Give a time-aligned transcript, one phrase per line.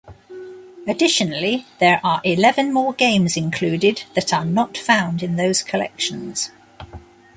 [0.87, 6.49] Additionally, there are eleven more games included that are not found in those collections.